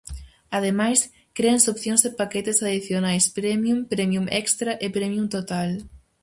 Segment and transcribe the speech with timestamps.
[0.57, 0.99] Ademais,
[1.37, 5.69] créanse opcións e paquetes adicionais Premium, Premium Extra e Premium Total.